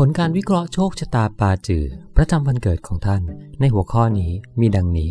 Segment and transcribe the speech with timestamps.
[0.00, 1.84] ผลการวิเคราะห์โชคชะตาปาจือ
[2.16, 3.22] ประจำวันเกิดของท่าน
[3.60, 4.30] ในหัวข้อนี้
[4.60, 5.10] มีดังนี้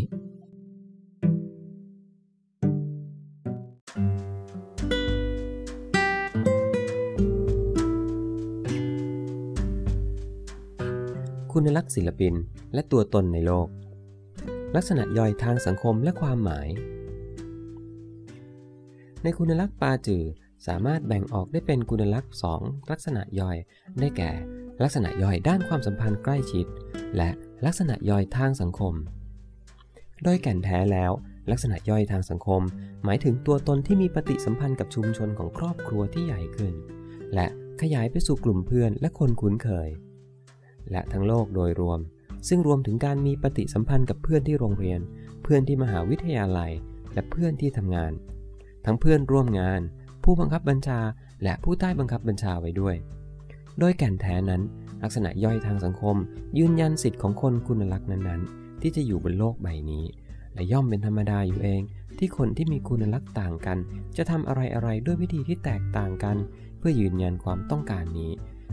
[11.51, 12.33] คุณลักษณ์ศิลปิน
[12.73, 13.67] และตัวตนในโลก
[14.75, 16.67] ลักษณะย่อยทางสังคมและความหมาย
[19.23, 20.23] ในคุณลักษณ์ปาจือ
[20.67, 22.61] สามารถแบ่งออกได้เป็นคุณลักษณ์สอง
[22.91, 23.57] ลักษณะย่อย
[24.01, 24.31] ได้แก่
[24.83, 26.65] ลักษณะย่อยด้านความสัมพันธ์ใกล้ชิด
[27.17, 27.29] และ
[27.65, 28.93] ลักษณะย่อยทางสังคม
[30.23, 31.11] โดยแก่นแท้แล้ว
[31.51, 32.61] ลักษณะย่อยทางสังคม
[33.03, 36.73] หมายถึงตัวตนที่มีปฏิสัมพันธ์กับชุมชนของครอบครัวที่ใหญ่ขึ้น
[37.33, 37.47] และ
[37.81, 39.89] ขยายไปสู่กลุ่มเพื่อนและคนคุ้นเคย
[40.91, 41.99] และทั้งโลกโดยรวม
[42.47, 44.99] ซึ่งรวมถึงการมีปฏิสัมพันธ์กับเพื่อนที่โรงเรียน
[45.43, 46.71] เพื่อนที่มหาวิทยาลัย
[47.13, 48.11] และเพื่อนที่ทำงาน
[48.85, 49.81] ทั้งเพื่อนร่วมงาน
[50.23, 50.99] ผู้บังคับบัญชา
[51.43, 52.95] และผู้ใต้บังคับบัญชาไว้ด้วย
[53.79, 54.61] โดยแก่นแท้นั้น
[55.03, 56.15] ลักษณะย่อยทางสังคม
[56.57, 60.05] ยืนยันสิทธิ์ของคนคุณลักษณ์นั้นๆ ที่จะอยู่บนโลกใบนี้
[60.53, 61.81] และย่อมเป็นธรรมดาอยู่เอง
[62.17, 63.77] ที่คนที่มีคุณลักษณ์ต่างกัน
[64.17, 66.37] จะทำอะไรๆด้วยวิธีที่แตกต่างกัน
[66.77, 68.31] เพื่อยืนยันความต้องการนี้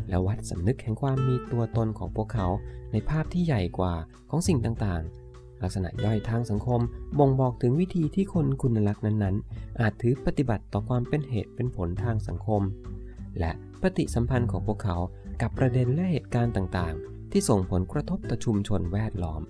[0.09, 2.47] และวัดสำนึกแห่งความมีตัวตนของพวกเขา
[2.93, 3.95] ในภาพที่ใหญ่กว่า
[4.31, 6.81] ของสิ่งต่างๆ ลักษณะย่อยทางสังคม
[7.19, 12.63] บ่งบอกถึงวิธีที่คนคุณลักษณ์นั้นๆ อาจถือปฏิบัติต่อความเป็นเหตุเป็นผลทางสังคม
[13.39, 14.97] และ ปฏิสัมพันธ์ของพวกเขา
[15.43, 19.43] กับประเด็นและเหตุการณ์ต่างๆ ที่ส่งผลกระทบต่อชุมชนแวดล้อม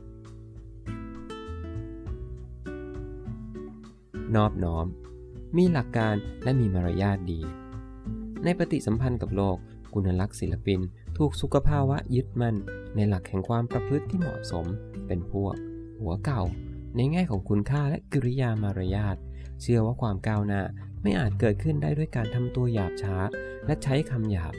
[4.36, 4.86] นอบน้อม
[5.56, 7.40] มีหลักการและมีมารยาทดี
[8.44, 9.56] ในปฏิสัมพันธ์กับโลก
[9.94, 10.80] คุณลักษณ์ศิลปิน
[11.18, 12.56] ถูกสุขภาวะยึดมั่น
[12.94, 14.66] ในหลักแห่งความประพฤติที่เหมาะสม
[15.06, 15.54] เป็นพวก
[16.00, 16.42] หัวเก่า
[16.96, 19.16] ในแง่ของคุณค่าและกิริยามารยาท
[19.60, 20.62] เชื่อว่าความก้าวหน้า
[21.02, 23.16] ไม่อาจเกิดขึ้นได้ด้วยการทำตัวหยาบช้า
[23.66, 24.54] และใช้คำหยาบ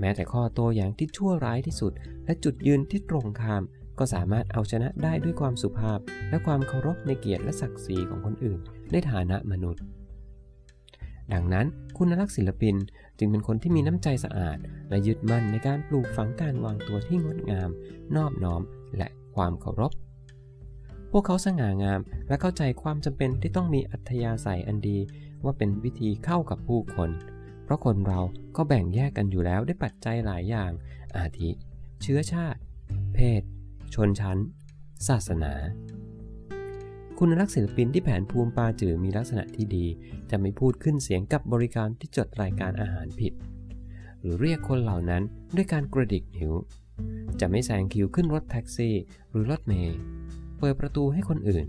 [0.00, 1.92] แม้แต่ข้อโต้อย่างที่ชั่วร้ายที่สุด
[2.24, 3.62] และจุดยืนที่ตรงข้าม
[3.98, 5.98] ก็สามารถเอาชนะได้ด้วยความสุภาพ
[6.30, 8.58] และความเคารพในเกียรติและศักดิ์ศรีของคนอื่น
[8.92, 9.82] ในฐานะมนุษย์
[11.32, 11.66] ดังนั้น
[11.96, 12.74] คุณลักษณ์ศิลปิน
[13.18, 14.58] จึงเป็นคนที่มีน้ำใจสะอาด
[14.88, 17.70] และยึดมั่นในการปลูกฝังการวางตัวที่งดงาม
[18.16, 18.62] นอบน้อม
[18.96, 19.92] และความเคารพ
[21.10, 24.98] พวกเขาสง่างามและเข้าใจความจำเป็นที่ต้องมีอัธยาศัยอันดี
[25.44, 27.10] ว่าเป็นวิธีเข้ากับผู้คน
[27.64, 28.20] เพราะคนเรา
[28.56, 30.70] ก็แบ่งแยกกันอยู่แล้วด้วยปัจจัยหลายอย่าง
[31.16, 31.50] อาทิ
[32.02, 32.60] เชื้อชาติ
[33.14, 33.42] เพศ
[33.94, 34.38] ชนชั้น
[35.08, 35.52] ศาสนา
[37.18, 39.86] คุณลักษณ์ศิลปินที่แผนภูมิปาจือมีลักษณะที่ดี
[40.30, 43.32] จะไม่พูดขึ้นเสียงกับบริการที่จดรายการอาหารผิด
[44.20, 45.22] หรือเรียกคนเหล่านั้น
[45.56, 46.52] ด้วยการกระดิกนิ้ว
[47.40, 48.94] จะไม่แซงคิวขึ้นรถแท็กซี่
[49.30, 49.98] หรือรถเมล์
[50.58, 51.66] เปิดประตูให้คนอื่น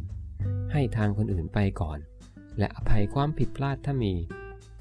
[0.71, 1.99] ให้ทางคนอื่นไปก่อน
[2.57, 4.13] และอภัยความผิดพลาดถ้ามี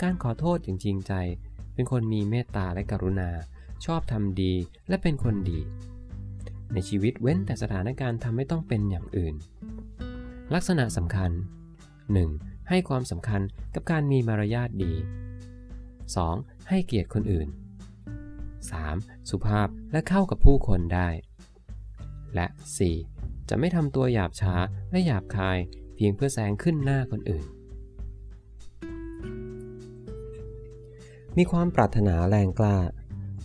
[0.03, 1.13] การขอโทษอย่างจริงใจ
[1.75, 3.31] เป็นคนมีเมตตาและกรุณา
[3.85, 4.53] ชอบทำดี
[4.89, 5.61] และเป็นคนดี
[6.73, 9.35] ในชีวิตเว้นแต่สถานการณ์ทำให้ต้องเป็นอย่างอื่น
[10.55, 11.31] ลักษณะสำคัญ
[12.01, 12.69] 1.
[12.69, 13.41] ให้ความสำคัญ
[13.75, 14.93] กับการมีมารยาทดี
[16.01, 16.69] 2.
[16.69, 17.49] ให้เกียรติคนอื่น
[18.59, 19.31] 3.
[19.31, 21.09] สุภาพและเข้ากับผู้คนได้
[22.35, 22.47] และ
[22.87, 23.16] 4.
[23.49, 24.55] จะไม่ทำตัวหยาบช้า
[24.91, 25.59] และหยาบคาย
[25.95, 27.45] เพียงเพื่อแซงขึ้นหน้าคนอื่น
[31.37, 32.77] มีความปรารถนาแรงกล้า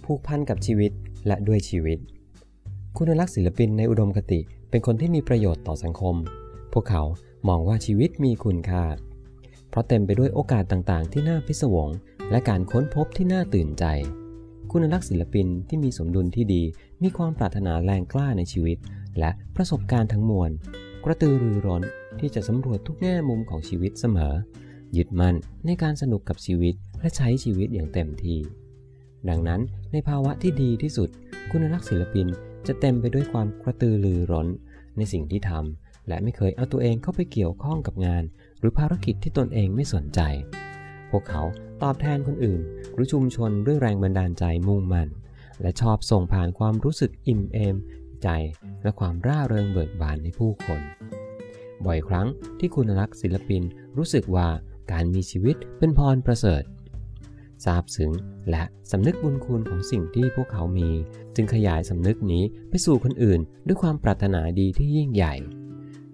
[0.04, 0.92] ผูกพันกับชีวิต
[1.28, 2.00] และด้วยชีวิต
[2.98, 4.40] คุณลักษณ์ศิลปินในอุดมคติ
[4.70, 6.16] เป็นคนที่มีประโยชน์ต่อสังคม
[6.74, 7.04] พวกเขา
[7.48, 8.84] มองว่าชีวิตมีคุณค่า
[9.70, 11.90] เพราะเต็มไปด้วยโอกาสต่างๆ ที่น่าพิศวง
[12.32, 13.86] และการค้นพบที่น่าตื่นใจ
[14.72, 16.64] คุณลักษณ์ศิลปินที่มีสมดุลที่ดี
[17.04, 18.78] มีความปรารถนาแรงกล้าในชีวิต
[19.20, 20.52] และประสบการณ์ทั้งมวล
[21.04, 21.84] กระตือรือร้น
[22.20, 24.34] ที่จะสำรวจทุกแง่มุมของชีวิตเสมอ
[24.98, 25.36] ยึดมั่น
[25.66, 28.40] ในการสนุกกับชีวิตและใช้ชีวิตอย่างเต็มที่
[29.30, 29.62] ดังนั้น
[29.92, 31.10] ในภาวะที่ดีที่สุด
[31.52, 32.28] คุณลักษณ์ศิลปิน
[32.68, 34.48] จะเต็มไปด้วยความกระตือรือร้น
[34.98, 38.24] ในสิ่งที่ทำและไม่เคยเอาตัวเองเข้าไปเกี่ยวข้องกับงาน
[38.60, 40.20] หรือภารกิจที่ตนเองไม่สนใจ
[41.12, 41.44] พวกเขา
[41.84, 42.62] ตอบแทนคนอื่น
[42.94, 45.10] หรือชุมชนด้วยแรงบันดาลใจมุ่งมั่น
[45.62, 47.76] และชอบส่งผ่านความรู้สึกอิ่มเอม
[48.24, 48.30] ใจ
[48.84, 50.82] และความร่าเริงเบิกบานในผู้คน
[51.86, 52.28] บ่อยครั้ง
[52.60, 53.64] ที่คุณลักษณ์ศิลปิน
[53.98, 54.48] รู้สึกว่า
[54.92, 56.64] การมีชีวิตเป็นพรประเสริฐ
[57.66, 58.12] ซาบซึ้ง
[58.50, 60.90] และสำนึกบุญคุณของสิ่งที่พวกเขามี
[61.36, 65.36] จึงขยายสำนึกนี้ไปสู่คนอื่น ด้วยความปรารถนาดีที่ยิ่งใหญ่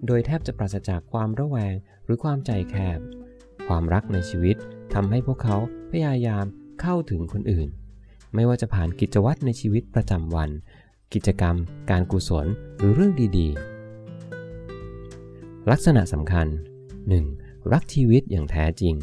[0.06, 1.74] โดยแทบจะปราศจากความระแวง
[2.04, 2.98] หรือความใจแคบ
[3.68, 4.56] ความรักในชีวิต
[4.94, 5.56] ทำให้พวกเขา
[5.90, 6.44] พยายาม
[6.80, 7.68] เข้าถึงคนอื่น
[8.34, 10.50] ไม่ว่าจะผ่านกิจวัตรในชีวิตประจำวัน
[11.14, 11.56] กิจกรรม
[11.90, 12.46] การกุศล
[12.78, 16.46] หรือเรื่องดีๆ ลักษณะสำคัญ
[17.10, 17.72] 1.
[17.72, 18.94] รักชีวิตอย่างแท้จริง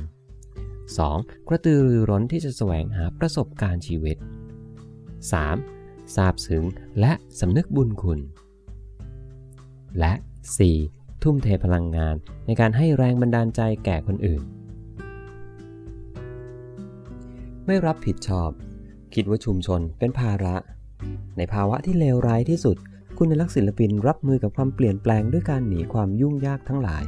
[0.69, 1.47] 2.
[1.47, 4.17] กระตือรือร้นที่จะแสวงหาประสบการณ์ชีวิต
[5.35, 6.15] 3.
[6.15, 6.63] ทราบซึ้ง
[6.99, 8.19] และสำนึกบุญคุณ
[9.99, 10.13] และ
[10.67, 11.23] 4.
[11.23, 12.15] ทุ่มเทพลังงาน
[12.45, 14.41] ในการให้แรงบันดาลใจแก่คนอื่น
[17.65, 18.49] ไม่รับผิดชอบ
[19.13, 20.55] คิดว่าชุมชนเป็นภาระ
[21.37, 22.77] ในภาวะที่เลวร้ายที่สุด
[23.17, 27.03] คุณนักศิลปินรับมือกับความเปลี่ยนแปลงด้วยการหนีความยุ่งยากทั้งหลาย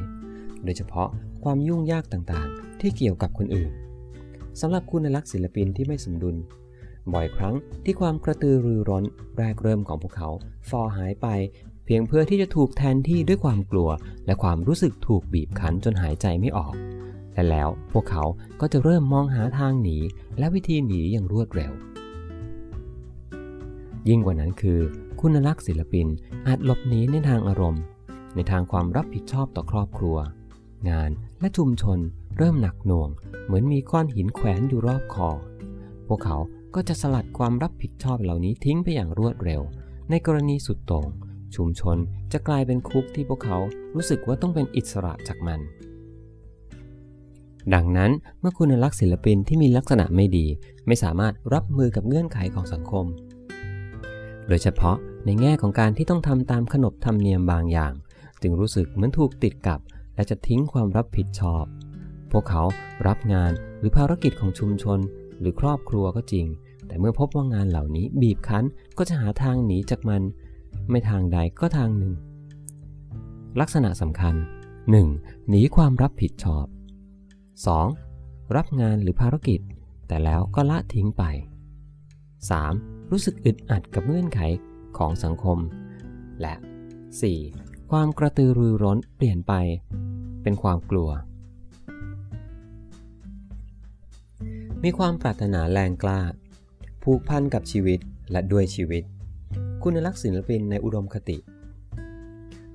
[0.64, 1.08] โดยเฉพาะ
[1.44, 3.70] ความยุ่งยากต่างๆ ที่เกี่ยวกับคนอื่น
[4.60, 6.36] สำหรับคุณลักษณ์ศิลปินที่ไม่สมดุล
[7.12, 7.54] บ่อยครั้ง
[7.84, 9.04] ที่ความกระตือรือร้น
[9.38, 10.28] แรกเริ่มของพวกเขา
[10.68, 11.26] ฟอหายไป
[11.84, 13.88] เพียงเพื่อที่จะถูกแทนที่ด้วยความกลัว
[14.26, 16.74] และความรู้สึกถูกบีบคั้นจนหายใจไม่ออก
[17.34, 18.24] และแล้วพวกเขา
[18.60, 19.96] ก็จะเริ่มมองหาทางหนี
[20.38, 21.72] และวิธีหนีอย่างรวดเร็ว
[24.08, 24.80] ยิ่งกว่านั้นคือ
[25.20, 26.06] คุณลักษณ์ศิลปิน
[26.46, 27.82] อาจหลบหนีในทางอารมณ์
[28.34, 30.16] ในทางความรับผิดชอบต่อครอบครัว
[30.90, 31.10] งาน
[31.40, 31.98] และชุมชน
[32.36, 33.08] เริ่มหนักหน่วง
[33.44, 35.30] เหมือนมีก้อนหินแขวนอยู่รอบคอ
[36.08, 36.36] พวกเขา
[36.74, 39.62] ก็จะสลัดความรับผิดชอบเหล่านี้ทิ้งไปอย่างรวดเร็ว
[40.10, 41.08] ในกรณีสุดโต่ง
[41.56, 41.96] ชุมชน
[42.32, 43.58] จะกลายเป็นคุกที่พวกเขา
[43.94, 45.60] รู้สึกว่าต้องเป็นอิสระจากมัน
[47.74, 48.10] ดังนั้น
[48.40, 50.46] เมื่อคุณลักษณ์ศิลปินที่มีลักษณะไม่ดี
[50.86, 53.06] ไม่สามารถรับมือกับเงื่อนไขของสังคม
[54.48, 57.92] โดยเฉพาะในแง่ของการที่ต้องทำตามขนบธรรมเนียมบางอย่าง
[58.42, 59.80] จึงรู้สึกเหมือนถูกติดกับ
[60.14, 61.64] และจะทิ้งความรับผิดชอบ
[62.32, 62.62] พวกเขา
[63.06, 64.98] รับงานหรือภารกิจของชุมชน
[65.40, 66.46] หรือครอบครัวก็จริง
[66.86, 68.64] แต่เมื่อพบว่างานเหล่านี้บีบคั้น
[68.98, 70.22] ก็จะหาทางหนีจากมัน
[70.90, 72.14] ไม่ทางใดก็ทางหนึ่ง
[73.60, 74.34] ลักษณะสำคัญ
[74.92, 75.48] 1.
[75.48, 76.66] หนีความรับผิดชอบ
[77.80, 78.56] 2.
[78.56, 79.60] รับงานหรือภารกิจ
[80.08, 81.22] แต่แล้วก็ละทิ้งไป
[82.58, 82.97] 3.
[83.10, 84.40] รู้สึกอึดอัดกับเงื่อนไข
[84.98, 85.58] ของสังคม
[86.40, 86.54] และ
[87.22, 87.90] 4.
[87.90, 89.52] ความกระตือรือร้นเปลี่ยนไป
[90.42, 91.10] เป็นความกลัว
[94.84, 96.20] มีความปรารถนาแรงกล้า
[97.02, 97.98] ผูกพันกับชีวิต
[98.32, 99.02] และด้วยชีวิต
[99.82, 101.38] คุณลักษณ์ศิลปินในอุดมคติ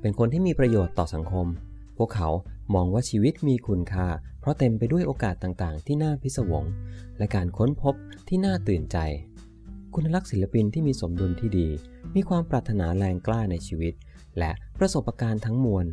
[0.02, 1.48] เป็นคนที่มีประโยชน์ต่อสังคม
[1.98, 2.30] พวกเขา
[2.76, 4.08] มองว่าชีวิตมีคุณค่า
[4.40, 6.64] เพราะเต็มไปด้วยโอกาสต่างๆ ที่น่าพิศวง
[7.18, 7.96] และการค้นพบ
[8.28, 8.98] ที่น่าตื่นใจ
[9.98, 11.68] คุณลักษณ์ศิลปินที่มีสมดุลที่ดี
[12.16, 13.94] มีความปรารถนาแรงกล้าในชีวิต
[14.38, 15.86] และประสบการณ์ทั้งมวล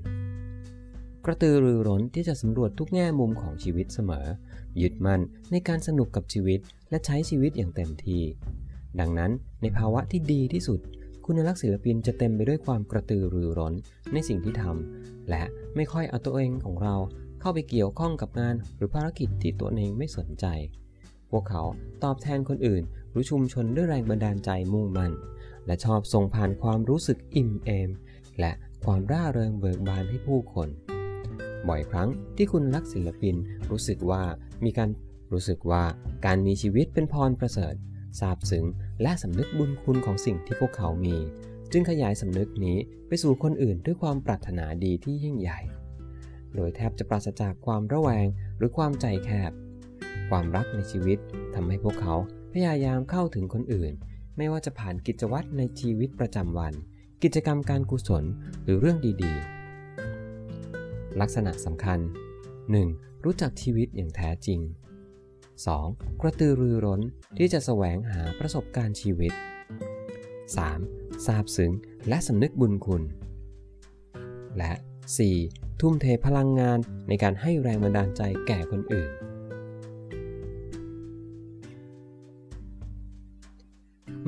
[1.24, 4.26] กระตือรือร้นที่จะสำรวจทุกแง่มุมของชีวิตเสมอ
[4.80, 5.20] ยึดมั่น
[5.50, 6.60] ในการสนุกกับชีวิต
[6.90, 8.22] และใช้ชีวิตอย่างเต็มที่
[9.00, 9.30] ดังนั้น
[9.62, 10.80] ในภาวะที่ดีที่สุด
[11.24, 13.74] คุณลักษณ์ศิลปินจะเต็มไปด้วยความกระตือรือร้น
[14.12, 15.42] ในสิ่งที่ทำและ
[15.76, 16.96] ไม่ค่อยเอาตัวเองของเรา
[17.40, 20.46] เข้าไปเกี่ยวข้องกับงานหรือภารกิจที่ตัวเองไม่สนใจ
[21.30, 21.62] พวกเขา
[22.04, 25.12] ตอบแทนคนอื่น รือชุมชนด้วยแรงบันดาลใจมุ่งมั่น
[25.66, 27.90] และชอบส่งผ่านความรู้สึกอิ่มเอม
[28.38, 28.52] และ
[28.84, 30.68] ความร่าเริงเบิกบานให้ผู้คน
[31.68, 33.34] บ่อยครั้งที่คุณรักศิลปิน
[33.70, 34.22] รู้สึกว่า
[34.64, 34.90] มีการ
[35.32, 35.82] รู้สึกว่า
[36.26, 37.74] การมีชีวิตเป็นพรประเสริฐ
[38.18, 38.66] ซาบซึ้ง
[39.02, 41.16] และสำนึกบุญคุณของสิ่งที่พวกเขามี
[41.72, 42.76] จึงขยายสำนึกนี้
[43.08, 45.60] ไปสู่คนอื่นด้วยความปรารถนาดีที่ยิ่งใหญ่
[46.54, 49.52] โดยแทบจะปราศจากความระแวงหรือความใจแคบ
[50.30, 51.18] ความรักในชีวิต
[51.54, 52.14] ทำให้พวกเขา
[52.52, 53.92] พยายามเข้าถึงคนอื่น
[54.36, 56.74] ไม่ว่าจะผ่านกิจวัตรในชีวิตประจำวัน
[57.22, 58.24] กิจกรรมการกุศล
[58.64, 61.98] หรือเรื่องดีๆ ลักษณะสำคัญ
[62.62, 63.24] 1.
[63.24, 64.60] รู้จักชีวิตอย่างแท้จริง
[65.60, 66.20] 2.
[66.20, 67.00] กระตือรือร้น
[67.38, 69.32] ที่จะแสวงหาประสบการณ์ชีวิต
[70.48, 71.26] 3.
[71.26, 71.72] ทราบซึ้ง
[72.08, 73.02] และสำนึกบุญคุณ
[74.58, 74.72] และ
[75.26, 75.80] 4.
[75.80, 76.78] ทุ่มเทพลังงาน
[77.08, 79.10] ในการให้แรงบันดาลใจแก่คนอื่น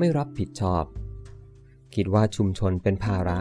[0.03, 0.83] ไม่รับผิดชอบ
[1.95, 3.39] คิดว่าชุมชนเป็นภาระ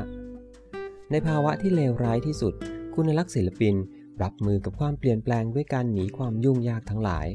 [1.11, 2.55] ในภาวะที่เลวร้ายที่สุด
[2.95, 3.75] คุณลักษณ์ศิลปิน
[4.23, 7.27] รับมือกับความเปลี่ยนแปลงด้วยการหนีความยุ่งยากทั้งหลาย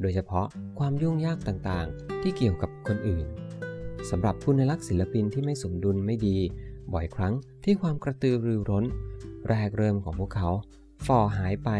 [0.00, 0.46] โดยเฉพาะ
[0.78, 3.26] ความยุ่งยากต่างๆ ที่เกี่ยวกับคนอื่น
[4.10, 6.36] สำหรับคุณลักษณ์ศิลปินที่ไม่สมดุลไม่ดี
[6.92, 8.84] บ่อยครั้งที่ความกระตือรือร้น
[9.48, 10.48] แรกเริ่มของพวกเขา
[11.06, 11.70] ฝ่อหายไป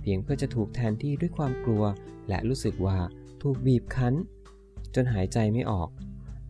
[0.00, 1.84] เพียงเพื่อจะถูกแทนที่ด้วยความกลัว
[2.28, 2.98] และรู้สึกว่า
[3.42, 4.14] ถูกบีบคั้น
[4.94, 5.90] จนหายใจไม่ออก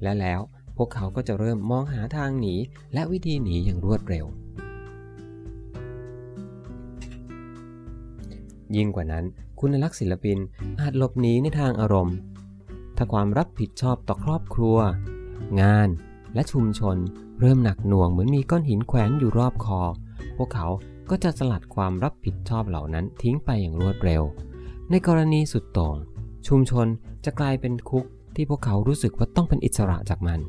[0.04, 0.40] และแล้ว
[0.76, 2.54] พวกเขาก็จะเริ่มมองหาทางหนี
[2.94, 4.26] และวิธีหนีอย่างรวดเร็ว
[8.76, 9.24] ยิ่งกว่านั้น
[9.60, 10.38] คุณลักษณ์ศิลปิน
[10.80, 12.16] อาจหลบหนีในทางอารมณ์
[12.96, 14.76] ถ้าความรับผิดชอบต่อครอบครัว
[15.62, 15.88] งาน
[16.34, 16.96] และชุมชน
[17.40, 19.80] เริ่มหนักหน่วงเหมือนมีก้อนหินแขวนอยู่รอบคอ
[20.36, 20.68] พวกเขา
[21.10, 24.22] ก็จะสลัดความรับผิดชอบเหล่านั้นทิ้งไปอย่างรวดเร็ว
[24.90, 25.96] ในกรณีสุดโต่ง
[26.48, 26.86] ชุมชน
[27.24, 28.04] จะกลายเป็นคุก
[28.36, 30.40] ที่พวกเขารู้สึกว่าต้องเป็นอิสระจากมัน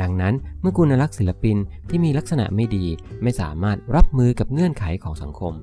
[0.00, 1.56] ดังนั้นเมื่อคุณลักษณ์ศิลปิน
[1.88, 2.86] ที่มีลักษณะไม่ดี
[3.22, 5.54] ไม่สามารถรับมือกับเงื่อนไขของสังคม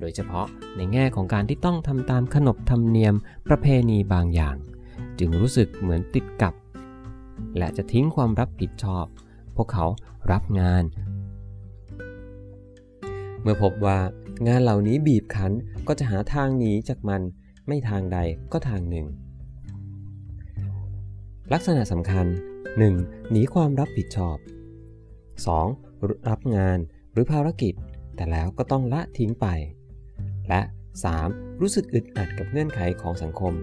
[0.00, 3.14] โดยเฉพาะในแง่ของการที่ต้องทำตามขนบธรรมเนียม
[3.48, 4.56] ประเพณีบางอย่าง
[5.18, 6.54] จึงรู้สึกเหมือนติดกับ
[7.58, 9.04] และจะทิ้งความรับผิดชอบ
[9.56, 9.86] พวกเขา
[10.32, 10.84] รับงาน
[13.42, 13.98] เมื่อพบว่า
[14.46, 15.52] งานเหล่านี้บีบคั้น
[15.86, 17.22] ก็จะหาทางหนีจากมัน
[17.68, 18.18] ไม่ทางใด
[18.52, 19.06] ก็ทางหนึ่ง
[21.52, 22.26] ลักษณะสำคัญ
[22.78, 23.30] 1.
[23.30, 24.36] หนีความรับผิดชอบ
[25.72, 26.28] 2.
[26.30, 26.78] รับงาน
[27.12, 27.74] หรือภารกิจ
[28.16, 29.46] แต่แล้วก็ต้องละทิ้งไป
[30.48, 30.60] และ
[31.10, 31.60] 3.
[31.60, 33.54] รู้สึกอึดอัดกับเงื่อนไขของสังคม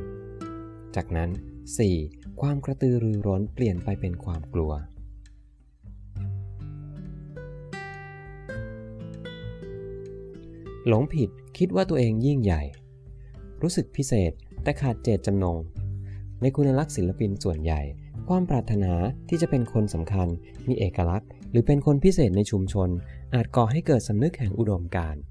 [0.96, 1.30] จากนั้น
[1.86, 2.42] 4.
[2.42, 4.72] ความกระตือรือร้นเปลี่ยนไปเป็นความกลัว
[10.88, 12.64] หลงผิดคิดว่าตัวเองยิ่งใหญ่
[13.62, 14.32] รู้สึกพิเศษ
[14.64, 15.60] แต่ขาดเจตจำนง
[16.42, 17.82] ในคุณลักษณ์ศิลปินส่วนใหญ่
[18.30, 18.94] ความปรารถนา
[19.30, 20.28] ที่จะเป็นคนสำคัญ
[20.68, 22.90] มีเอกลักษณ์ หรือเป็นคนพิเศษในชุมชน
[23.36, 25.22] อาจก่อให้เกิดสำนึกแห่งอุดมการณ์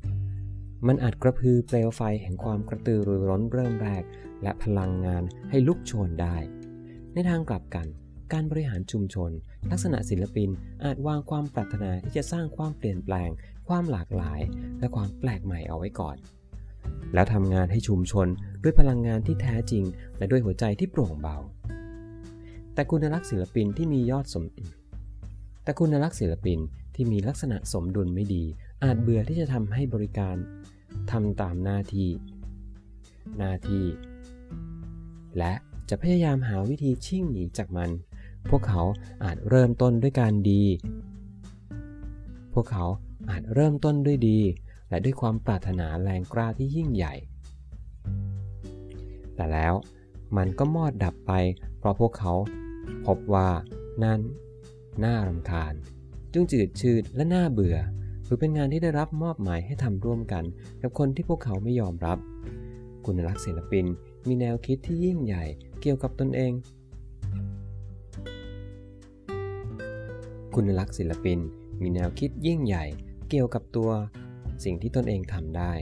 [0.87, 4.05] มันอาจกระพือเปลวไฟแห่งความกระตือรือร้นเริ่มแรก
[4.43, 6.37] และพลังงานให้ลุกโชนได้
[7.15, 7.87] ในทางกลับกัน
[8.33, 9.31] การบริหารชุมชน
[9.71, 10.51] ลักษณะศิลปิน
[10.85, 13.31] อาจวางความปรารถนาที่จะสร้างความเปลี่ยนแปลง
[13.69, 14.41] ความหลากหลาย
[14.79, 16.17] และความแปลกใหม่เอาไว้ก่อน
[17.15, 18.29] แล้วทำงานให้ชุมชน
[18.63, 19.85] ด้วยพลังงานที่แท้จริง
[20.19, 21.37] และด้วยหัวใจที่โปร่งเบา
[22.75, 24.45] แต่คุณลักษณ์ศิลปินที่มียอดสม
[25.65, 26.59] แต่คุณลักษณ์ศิลปิน
[26.95, 28.45] ที่มีลักษณะสมดุลไม่ดี
[28.85, 30.37] อาจเบื่อที่จะทำให้บริการ
[31.11, 32.11] ทำตามหน้าที่
[33.39, 33.85] หน้าที่
[35.39, 35.53] และ
[35.89, 37.91] จะพยายามหาวิธีชิ่งหนีจากมัน
[38.51, 38.83] พวกเขา
[39.25, 40.63] อาจเริ่มต้นด้วยการดี
[42.55, 42.85] พวกเขา
[43.31, 44.41] อาจเริ่มต้นด้วยดี
[44.91, 47.15] และด้วยความปรารถนาแรงกล้าที่ยิ่งใหญ่
[49.35, 49.75] แต่แล้ว
[50.37, 51.33] มันก็มอดดับไป
[51.79, 52.33] เพราะพวกเขา
[53.07, 53.49] พบว่า
[54.05, 54.21] นั่น
[55.05, 55.75] น่ารำคาญ
[56.33, 57.77] จึงจืดชืดและน่าเบื่อ
[58.25, 60.45] หรือเป็นงานที่ได้รับมอบหมายให้ทำร่วมกัน
[60.83, 62.19] กับคนที่พวกเขาไม่ยอมรับ
[63.05, 63.87] คุณลักษณ์ศิลปิน
[64.29, 65.45] มีแนวคิดที่ยิ่งใหญ่
[65.81, 66.53] เกี่ยวกับตนเอง
[70.55, 71.39] คุณลักษณ์ศิลปิน
[71.81, 72.85] มีแนวคิดยิ่งใหญ่
[73.31, 73.91] เกี่ยวกับตัว
[74.65, 75.73] สิ่งที่ตนเองทำได้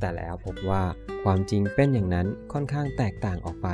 [0.00, 0.82] แต่แล้วพบว่า
[1.24, 3.68] ความจริงเป็นอย่างนั้นค่อนข้างแตกต่างออกไป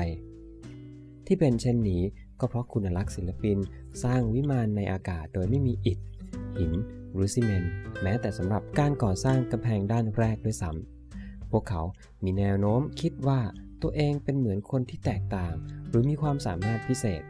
[1.26, 2.02] ที่เป็นเช่นนี้
[2.40, 3.59] ก็เพราะคุณลักษณ์ศิลปิน
[4.05, 5.99] สร้างวิมานในอากาศโดยไม่มีอิฐ
[6.59, 6.73] หิน
[7.12, 11.83] หรือซีเมนต์แม้แต่สำหรับการก่อสร้างกำแพงด้านแรกด้วยซ้ำพวกเขา
[12.25, 13.40] มีแนวโน้มคิดว่า
[13.83, 15.55] ตัวเองเป็นเหมือนคนที่แตกต่าง
[15.88, 17.23] หรือมีความสามารถพิเศษ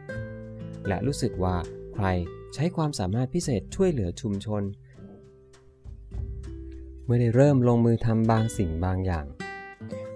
[0.87, 1.55] และรู้สึกว่า
[1.95, 2.07] ใคร
[2.53, 4.63] ใช้ความสามารถพิเศษช่วยเหลือชุมชน
[7.13, 9.25] มื่อได้เริ่มลงมือทำบางสิ่งบางอย่าง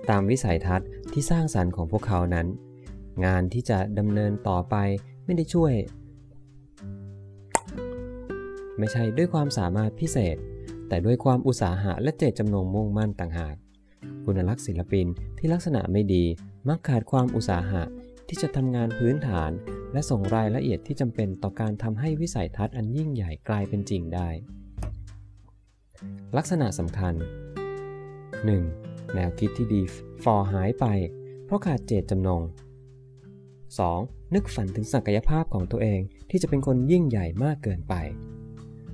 [0.10, 2.48] ตามวิสัยทัศน์ที่สร้างสรรค์ของพวกเขานั้น
[3.25, 4.75] งานที่จะดำเนินต่อไป
[5.25, 5.74] ไม่ได้ช่วย
[8.78, 10.38] ไม่ใช่ด้วยความสามารถพิเศษ
[10.88, 13.56] แต่ด้วยความอุตสาหะและเจตจำนงมุ่งมั่นต่างหาก
[14.25, 16.24] คุณลักษณ์ศิลปินที่ลักษณะไม่ดี
[16.68, 17.84] มักขาดความอุตสาหะ
[18.28, 19.52] ที่จะทำงานพื้นฐาน
[19.92, 24.30] และส่งรายละเอียดที่จำเป็นต่อการทำให้วิสัยทัศน์อันยิ่งใหญ่กลายเป็นจริงได้
[26.38, 27.14] ลักษณะสำคัญ
[28.36, 29.16] 1.
[29.16, 29.82] แนวคิดที่ดี
[30.24, 30.86] ฟอหายไป
[31.46, 32.42] เพราะขาดเจตจำนง
[33.78, 34.34] 2.
[34.36, 36.00] นึกฝันถึงศักยภาพของตัวเอง
[36.30, 37.94] ที่จะเป็นคนยิ่งใหญ่มากเกินไป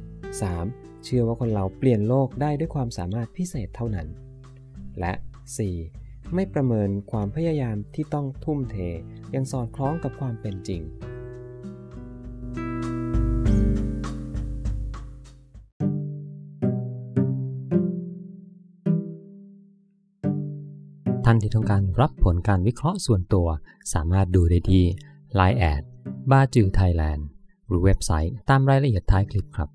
[0.04, 1.04] 3.
[1.04, 4.08] เชื่อว่าคนเราเปลี่ยนโลกได้ด้วยความสามารถพิเศษเท่านั้น
[5.00, 5.14] และ
[5.74, 6.34] 4.
[6.34, 8.76] ไม่ประเมินความพยายามที่ต้องทุ่มเท
[9.36, 10.82] ยังสอดคล้องกับความเป็นจริง
[21.54, 23.48] ต้องการรับผลการวิเคราะห์ส่วนตัว
[23.94, 24.84] สามารถดูได้ที่
[25.40, 25.82] Line แอด
[26.32, 27.28] บาจือไทยแลนด์
[27.68, 29.70] หรือเว็บไซต์ตามรายละเอียดท้ายคลิปครับ